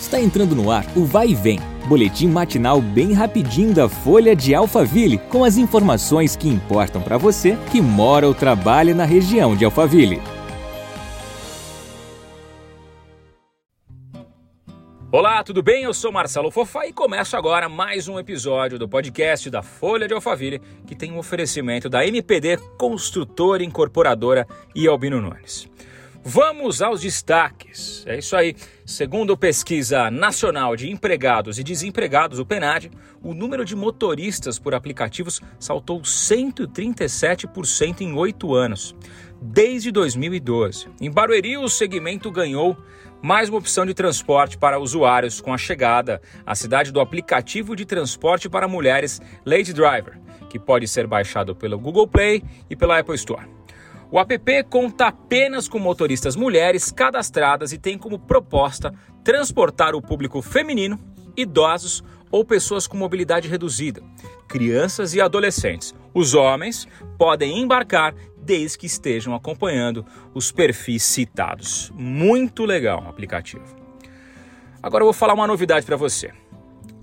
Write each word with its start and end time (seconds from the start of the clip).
Está 0.00 0.20
entrando 0.20 0.54
no 0.54 0.70
ar 0.70 0.86
o 0.96 1.04
Vai 1.04 1.30
e 1.30 1.34
Vem, 1.34 1.58
boletim 1.88 2.28
matinal 2.28 2.80
bem 2.80 3.12
rapidinho 3.12 3.74
da 3.74 3.88
Folha 3.88 4.34
de 4.34 4.54
Alphaville, 4.54 5.18
com 5.18 5.42
as 5.42 5.56
informações 5.58 6.36
que 6.36 6.48
importam 6.48 7.02
para 7.02 7.18
você 7.18 7.58
que 7.72 7.80
mora 7.80 8.26
ou 8.26 8.32
trabalha 8.32 8.94
na 8.94 9.04
região 9.04 9.56
de 9.56 9.64
Alphaville. 9.64 10.22
Olá, 15.10 15.42
tudo 15.42 15.62
bem? 15.62 15.82
Eu 15.82 15.92
sou 15.92 16.12
Marcelo 16.12 16.50
Fofá 16.50 16.86
e 16.86 16.92
começo 16.92 17.36
agora 17.36 17.68
mais 17.68 18.06
um 18.06 18.18
episódio 18.18 18.78
do 18.78 18.88
podcast 18.88 19.50
da 19.50 19.62
Folha 19.62 20.06
de 20.06 20.14
Alphaville, 20.14 20.60
que 20.86 20.94
tem 20.94 21.10
um 21.10 21.18
oferecimento 21.18 21.88
da 21.88 22.06
MPD 22.06 22.58
Construtora 22.78 23.64
Incorporadora 23.64 24.46
e 24.74 24.86
Albino 24.86 25.20
Nunes. 25.20 25.68
Vamos 26.24 26.82
aos 26.82 27.00
destaques. 27.00 28.04
É 28.06 28.18
isso 28.18 28.36
aí. 28.36 28.54
Segundo 28.84 29.32
a 29.32 29.36
pesquisa 29.36 30.10
nacional 30.10 30.76
de 30.76 30.90
empregados 30.90 31.58
e 31.58 31.64
desempregados, 31.64 32.38
o 32.38 32.44
PNAD, 32.44 32.90
o 33.22 33.32
número 33.32 33.64
de 33.64 33.74
motoristas 33.76 34.58
por 34.58 34.74
aplicativos 34.74 35.40
saltou 35.58 36.00
137% 36.02 38.00
em 38.00 38.12
oito 38.14 38.54
anos, 38.54 38.94
desde 39.40 39.90
2012. 39.90 40.88
Em 41.00 41.10
Barueri, 41.10 41.56
o 41.56 41.68
segmento 41.68 42.30
ganhou 42.30 42.76
mais 43.22 43.48
uma 43.48 43.58
opção 43.58 43.86
de 43.86 43.94
transporte 43.94 44.58
para 44.58 44.78
usuários 44.78 45.40
com 45.40 45.52
a 45.52 45.58
chegada 45.58 46.20
à 46.44 46.54
cidade 46.54 46.92
do 46.92 47.00
aplicativo 47.00 47.74
de 47.74 47.84
transporte 47.84 48.48
para 48.48 48.68
mulheres 48.68 49.20
Lady 49.44 49.72
Driver, 49.72 50.20
que 50.50 50.58
pode 50.58 50.86
ser 50.86 51.06
baixado 51.06 51.54
pelo 51.54 51.78
Google 51.78 52.06
Play 52.06 52.42
e 52.68 52.76
pela 52.76 52.98
Apple 52.98 53.14
Store. 53.14 53.57
O 54.10 54.18
app 54.18 54.64
conta 54.70 55.08
apenas 55.08 55.68
com 55.68 55.78
motoristas 55.78 56.34
mulheres 56.34 56.90
cadastradas 56.90 57.72
e 57.72 57.78
tem 57.78 57.98
como 57.98 58.18
proposta 58.18 58.94
transportar 59.22 59.94
o 59.94 60.00
público 60.00 60.40
feminino, 60.40 60.98
idosos 61.36 62.02
ou 62.30 62.42
pessoas 62.42 62.86
com 62.86 62.96
mobilidade 62.96 63.48
reduzida, 63.48 64.02
crianças 64.48 65.12
e 65.14 65.20
adolescentes. 65.20 65.94
Os 66.14 66.34
homens 66.34 66.88
podem 67.18 67.58
embarcar 67.60 68.14
desde 68.38 68.78
que 68.78 68.86
estejam 68.86 69.34
acompanhando 69.34 70.06
os 70.32 70.50
perfis 70.50 71.02
citados. 71.02 71.92
Muito 71.94 72.64
legal 72.64 73.02
o 73.04 73.08
aplicativo. 73.08 73.76
Agora 74.82 75.02
eu 75.02 75.06
vou 75.06 75.12
falar 75.12 75.34
uma 75.34 75.46
novidade 75.46 75.84
para 75.84 75.96
você. 75.96 76.32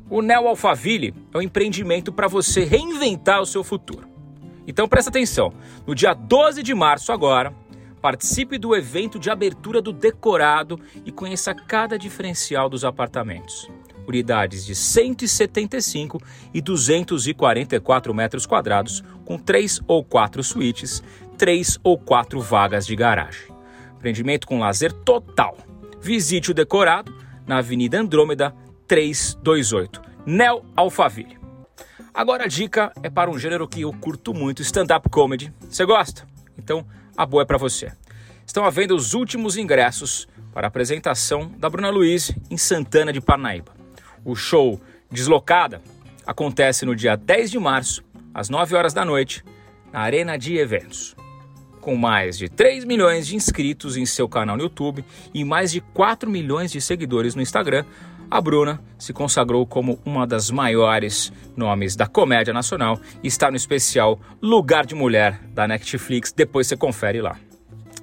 O 0.10 0.24
Neo 0.24 0.48
Alphaville 0.48 1.14
é 1.32 1.38
um 1.38 1.42
empreendimento 1.42 2.12
para 2.12 2.28
você 2.28 2.64
reinventar 2.64 3.42
o 3.42 3.46
seu 3.46 3.64
futuro. 3.64 4.15
Então 4.68 4.88
presta 4.88 5.10
atenção. 5.10 5.54
No 5.86 5.94
dia 5.94 6.14
12 6.14 6.64
de 6.64 6.74
março 6.74 7.12
agora, 7.12 7.54
participe 8.02 8.58
do 8.58 8.76
evento 8.76 9.18
de 9.18 9.30
abertura 9.30 9.82
do 9.82 9.92
decorado 9.92 10.80
e 11.04 11.12
conheça 11.12 11.54
cada 11.54 11.98
diferencial 11.98 12.70
dos 12.70 12.86
apartamentos. 12.86 13.70
Unidades 14.08 14.64
de 14.64 14.76
175 14.76 16.22
e 16.54 16.62
244 16.62 18.14
metros 18.14 18.46
quadrados, 18.46 19.04
com 19.26 19.40
três 19.40 19.82
ou 19.88 20.04
quatro 20.04 20.44
suítes, 20.44 21.02
três 21.36 21.80
ou 21.84 21.98
quatro 21.98 22.40
vagas 22.40 22.86
de 22.86 22.96
garagem. 22.96 23.48
Empreendimento 23.96 24.46
com 24.46 24.60
lazer 24.60 24.92
total. 24.92 25.58
Visite 26.00 26.52
o 26.52 26.54
decorado 26.54 27.12
na 27.48 27.58
Avenida 27.58 28.00
Andrômeda 28.00 28.54
328, 28.88 30.02
Nel 30.28 30.64
Alphaville. 30.76 31.45
Agora 32.16 32.46
a 32.46 32.48
dica 32.48 32.94
é 33.04 33.10
para 33.10 33.30
um 33.30 33.38
gênero 33.38 33.68
que 33.68 33.82
eu 33.82 33.92
curto 33.92 34.34
muito, 34.34 34.62
stand-up 34.62 35.10
comedy. 35.10 35.52
Você 35.70 35.84
gosta? 35.84 36.26
Então 36.58 36.88
a 37.18 37.26
boa 37.26 37.44
é 37.44 37.46
para 37.46 37.58
você. 37.58 37.92
Estão 38.48 38.64
à 38.64 38.70
venda 38.70 38.96
os 38.96 39.14
últimos 39.14 39.58
ingressos 39.58 40.26
para 40.54 40.66
a 40.66 40.70
apresentação 40.70 41.52
da 41.58 41.70
Bruna 41.70 41.90
Luiz 41.90 42.32
em 42.50 42.56
Santana 42.56 43.12
de 43.12 43.20
Parnaíba. 43.20 43.74
O 44.24 44.34
show 44.34 44.80
Deslocada 45.12 45.82
acontece 46.26 46.86
no 46.86 46.96
dia 46.96 47.18
10 47.18 47.52
de 47.52 47.60
março, 47.60 48.02
às 48.34 48.48
9 48.48 48.78
horas 48.78 48.94
da 48.94 49.04
noite, 49.04 49.44
na 49.92 50.00
Arena 50.00 50.38
de 50.38 50.56
Eventos. 50.56 51.18
Com 51.86 51.96
mais 51.96 52.36
de 52.36 52.50
3 52.50 52.84
milhões 52.84 53.28
de 53.28 53.36
inscritos 53.36 53.96
em 53.96 54.08
seu 54.08 54.28
canal 54.28 54.58
no 54.58 54.64
YouTube 54.64 55.06
e 55.32 55.44
mais 55.44 55.72
de 55.72 55.82
4 55.82 56.28
milhões 56.28 56.72
de 56.72 56.82
seguidores 56.82 57.36
no 57.36 57.44
Instagram, 57.44 57.86
a 58.30 58.42
Bruna 58.42 58.82
se 58.98 59.14
consagrou 59.14 59.68
como 59.68 60.00
uma 60.04 60.26
das 60.26 60.50
maiores 60.50 61.32
nomes 61.56 61.96
da 61.96 62.08
comédia 62.08 62.52
nacional 62.52 63.00
e 63.22 63.28
está 63.28 63.52
no 63.52 63.56
especial 63.56 64.20
Lugar 64.42 64.84
de 64.84 64.96
Mulher 64.96 65.40
da 65.54 65.68
Netflix. 65.68 66.32
Depois 66.32 66.66
você 66.66 66.76
confere 66.76 67.22
lá. 67.22 67.38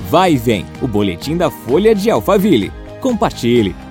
Vai 0.10 0.34
e 0.34 0.38
vem, 0.38 0.66
o 0.82 0.88
boletim 0.88 1.36
da 1.36 1.52
Folha 1.52 1.94
de 1.94 2.10
Alphaville. 2.10 2.72
Compartilhe. 3.02 3.89